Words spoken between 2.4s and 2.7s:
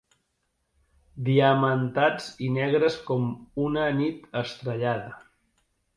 i